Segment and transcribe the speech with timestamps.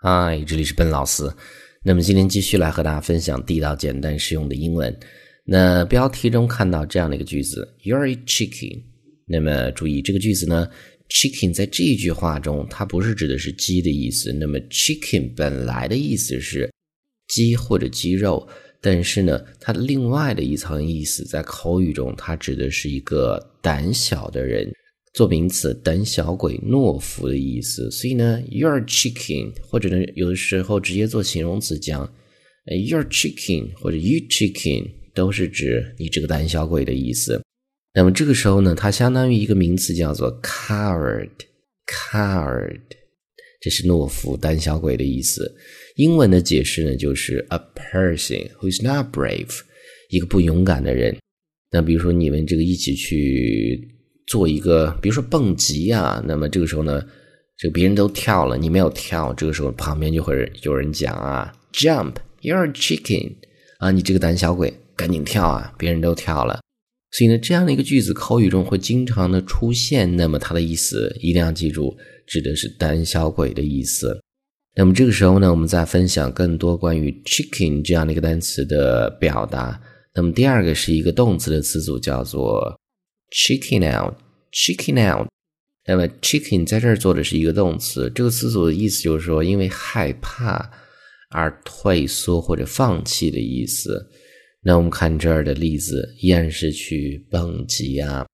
[0.00, 1.24] 嗨，这里是笨老师。
[1.82, 4.96] 那么今天继续来和大家分享地道、简单、实用的英文。
[5.44, 8.80] 那标题中看到这样的一个句子，You're a chicken。
[9.26, 10.68] 那么注意这个句子呢
[11.08, 14.32] ，chicken 在这句话中，它不是指的是鸡的意思。
[14.32, 16.72] 那么 chicken 本来的意思是
[17.26, 18.48] 鸡或者鸡肉，
[18.80, 24.72] 但是呢，它的另外的一层意思，在口语中，它指的是一个胆小的人。
[25.14, 27.90] 做名词，胆小鬼、懦夫的意思。
[27.90, 32.12] 所以呢，you're chicken，或者呢，有的时候直接做形容词讲
[32.66, 37.42] ，you're chicken 或者 you chicken，都是指你这个胆小鬼的意思。
[37.94, 42.80] 那么这个时候呢，它相当于一个名词，叫做 coward，coward，
[43.60, 45.52] 这是懦夫、胆小鬼的意思。
[45.96, 49.58] 英文的解释呢，就是 a person who is not brave，
[50.10, 51.16] 一个不勇敢的人。
[51.72, 53.96] 那比如说你们这个一起去。
[54.28, 57.02] 做一个，比如说蹦极啊，那么这个时候呢，
[57.56, 63.32] 这个别人都跳了，你没有跳，这个时候旁边就会有人讲啊，Jump，you're a chicken，
[63.78, 66.60] 啊，你这个胆小鬼，赶紧跳啊，别人都跳了。
[67.12, 74.20] 所以呢，这样的一个句子口语中会经常的出现，那么它的意思一定要记住，指的是胆小鬼的意思。
[74.76, 79.80] 那么这个时候呢，我们再分享更多关于 chicken 这样的一个单词的表达。
[80.14, 82.78] 那么第二个是一个动词的词组，叫做。
[83.30, 84.14] Chicken out,
[84.52, 85.28] chicken out。
[85.86, 90.70] 那么，chicken 在这儿做的是一个动词，这个词组的意思就是说，因为害怕
[91.30, 94.10] 而退缩或者放弃的意思。
[94.62, 98.26] 那我们看这儿的例子，依然是去蹦极啊。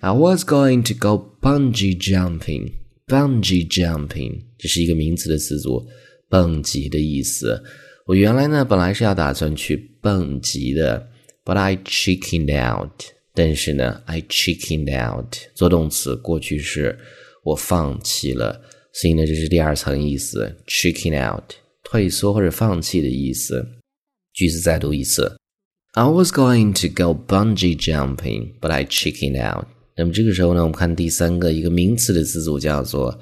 [0.00, 2.72] I was going to go bungee jumping,
[3.06, 5.86] bungee jumping，这是一个名词的词组，
[6.28, 7.62] 蹦极的意思。
[8.06, 11.10] 我原来呢，本来是要打算去蹦极的
[11.44, 13.17] ，but I chicken out。
[13.38, 16.98] 但是呢，I chickened out 做动词，过去式，
[17.44, 18.60] 我放弃了，
[18.92, 21.44] 所以呢，这是第二层意思，chicken out
[21.84, 23.64] 退缩或者放弃的意思。
[24.34, 25.36] 句子再读一次
[25.92, 29.68] ，I was going to go bungee jumping, but I chickened out。
[29.96, 33.20] 那么这个时候呢，我们看第三个一个名词的词组叫做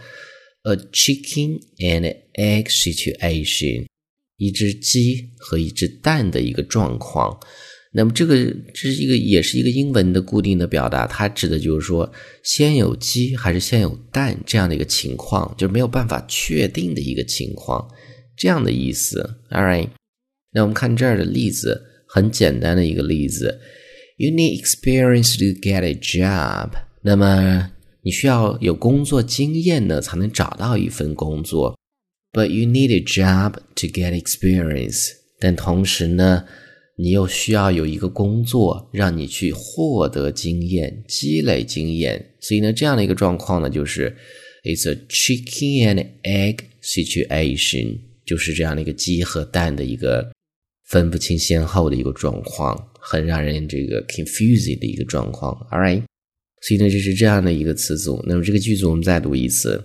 [0.62, 3.84] a chicken and egg situation，
[4.38, 7.38] 一只鸡和一只蛋的一个状况。
[7.98, 8.36] 那么这个
[8.74, 12.12] 这是一个也是一个英文的固定的表达，它指的就是说
[12.42, 17.88] 先有鸡还是先有蛋这样的一个情况，就是没有办法确定的一个情况，
[18.36, 19.38] 这样的意思。
[19.50, 19.88] All right，
[20.52, 23.58] 那我们看这儿的例子，很简单的一个例子
[24.18, 26.72] ，You need experience to get a job。
[27.00, 31.74] 那么你需要有工作经验呢，才能找到一份工作。
[32.34, 35.12] But you need a job to get experience。
[35.40, 36.44] 但同时呢？
[36.98, 42.34] 你又需要有一个工作，让你去获得经验、积累经验。
[42.40, 44.16] 所以呢，这样的一个状况呢，就是
[44.64, 50.32] it's a chicken and egg situation，就是这样的一个鸡和蛋的一个
[50.88, 55.52] 分不清先后的一个状况，很让人这个 confusing 的一个状况。
[55.70, 56.02] All right，
[56.62, 58.24] 所以呢，这是这样的一个词组。
[58.26, 59.84] 那么这个句子我们再读一次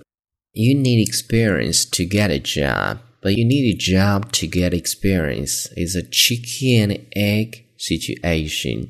[0.54, 3.00] ：You need experience to get a job。
[3.22, 5.68] But you need a job to get experience.
[5.76, 8.88] It's a chicken and egg situation.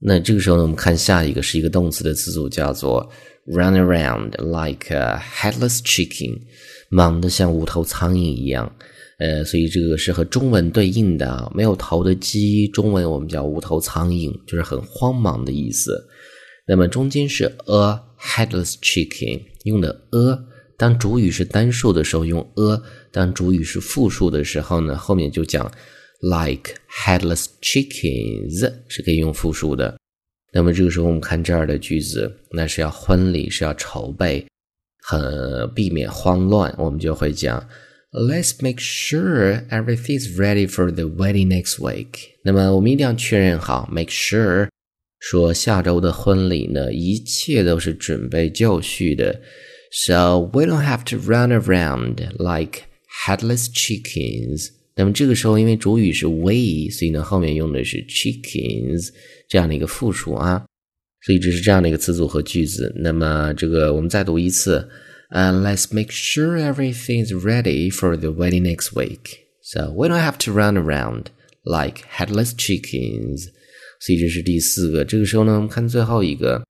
[0.00, 3.10] 那这个时候呢，我们看下一个是一个动词的词组，叫做
[3.46, 6.38] run around like a headless chicken，
[6.90, 8.70] 忙得像无头苍蝇一样。
[9.18, 16.06] 呃，所以这个是和中文对应的，没有头的鸡，中文我们叫无头苍蝇，就是很慌忙的意思。
[16.66, 20.38] 那么中间是 a headless chicken，用的 a。
[20.78, 25.70] 当主语是单数的时候用 a，当主语是复数的时候呢，后面就讲
[26.20, 29.98] like headless chickens 是可以用复数的。
[30.52, 34.46] 那么这个时候我们看这儿的句子，那是要婚礼是要筹备，
[35.02, 37.68] 很避免慌乱，我们就会讲
[38.12, 42.30] Let's make sure everything's ready for the wedding next week。
[42.44, 44.68] 那么我们一定要确认好，make sure
[45.18, 49.40] 说下周的婚礼呢，一切都是准备就绪的。
[49.91, 52.85] So we don't have to run around like
[53.25, 54.69] headless chickens。
[54.95, 59.09] 那么这个时候，因为主语是 we，所以呢后面用的是 chickens
[59.47, 60.65] 这样的一个复数啊，
[61.25, 62.93] 所以这是这样的一个词组和句子。
[62.97, 64.87] 那么这个我们再读一次，
[65.31, 69.37] 呃、uh,，Let's make sure everything's ready for the wedding next week.
[69.63, 71.25] So we don't have to run around
[71.63, 73.45] like headless chickens.
[73.99, 75.05] 所以这是第四个。
[75.05, 76.63] 这个时候呢，我们看最后一个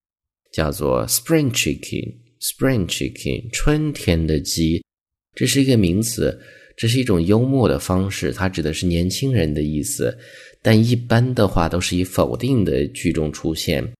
[0.53, 2.15] 叫做 spring chicken。
[2.40, 4.85] Spring chicken，春天的鸡，
[5.35, 6.40] 这是一个名词，
[6.76, 10.17] 这是一种幽默的方式，它指的是年轻人的意思。
[10.62, 13.93] 但一般的话都是以否定的句中出现，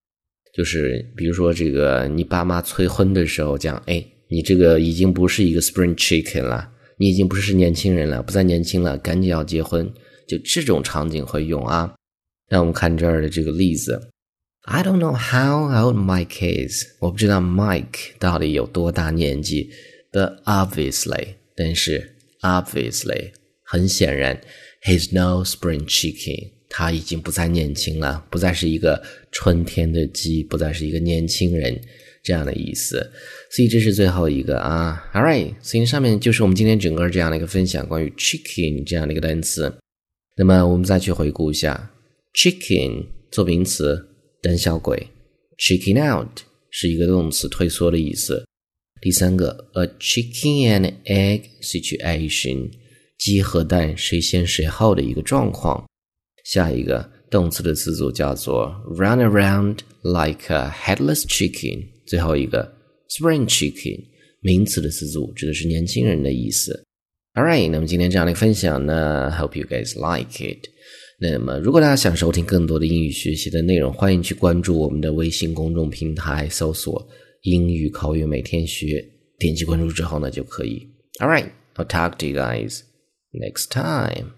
[0.55, 9.88] 就是比如说这个你爸妈催婚的时候讲，哎，你这个已经不是一个 spring chicken 了，你已经不是年轻人了，不再年轻了，赶紧要结婚。
[10.29, 11.93] 就这种场景会用啊。
[12.50, 14.00] 那我们看这儿的这个例子
[14.70, 19.70] ，I don't know how old Mike is，我不知道 Mike 到底有多大年纪
[20.12, 23.31] ，but obviously，但是 obviously，
[23.65, 24.38] 很显然
[24.85, 31.81] ，he's no spring chicken，他已经不再年轻了，不再是一个春天的鸡，不再是一个年轻人
[32.23, 33.11] 这样的意思。
[33.50, 35.03] 所以这是最后一个啊。
[35.15, 39.75] All right，所以上面就是我们今天整个这样的一个分享，关于 chicken 这样的一个单词。
[40.37, 41.91] 那么我们再去回顾一下。
[42.35, 44.07] Chicken 做名词，
[44.40, 45.08] 胆小鬼
[45.58, 46.40] ；chicken out
[46.70, 48.44] 是一个动词，退缩的意思。
[49.00, 52.70] 第三个，a chicken and egg situation，
[53.19, 55.85] 鸡和蛋谁先谁后的一个状况。
[56.44, 61.84] 下一个动词的词组叫做 run around like a headless chicken。
[62.06, 62.73] 最后一个
[63.11, 64.05] spring chicken，
[64.41, 66.84] 名词的词组指的是年轻人的意思。
[67.34, 70.69] All right，那么今天这样的分享呢，hope you guys like it。
[71.20, 77.09] 那么，如果大家想收听更多的英语学习的内容，欢迎去关注我们的微信公众平台，搜索
[77.43, 79.05] “英语口语每天学”，
[79.37, 80.87] 点击关注之后呢，就可以。
[81.19, 82.82] All right, I'll talk to you guys
[83.32, 84.31] next time.